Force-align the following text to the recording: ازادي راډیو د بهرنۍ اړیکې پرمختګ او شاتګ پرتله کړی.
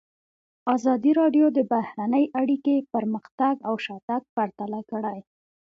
ازادي 0.75 1.11
راډیو 1.21 1.45
د 1.57 1.59
بهرنۍ 1.71 2.25
اړیکې 2.41 2.75
پرمختګ 2.93 3.55
او 3.67 3.73
شاتګ 3.85 4.21
پرتله 4.35 4.79
کړی. 4.91 5.17